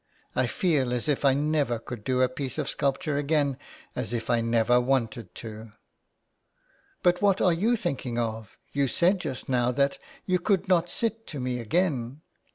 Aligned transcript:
I 0.35 0.47
feel 0.47 0.91
as 0.93 1.07
if 1.07 1.23
I 1.23 1.35
never 1.35 1.77
could 1.77 2.03
do 2.03 2.23
a 2.23 2.27
piece 2.27 2.57
of 2.57 2.67
sculpture 2.67 3.17
again, 3.17 3.55
as 3.95 4.13
if 4.13 4.31
I 4.31 4.41
never 4.41 4.81
wanted 4.81 5.35
to. 5.35 5.73
But 7.03 7.21
what 7.21 7.39
are 7.39 7.53
you 7.53 7.75
thinking 7.75 8.17
of? 8.17 8.57
You 8.71 8.87
said 8.87 9.19
just 9.19 9.47
now 9.47 9.71
that 9.73 9.99
you 10.25 10.39
could 10.39 10.67
not 10.67 10.89
sit 10.89 11.27
to 11.27 11.39
me 11.39 11.59
again. 11.59 12.21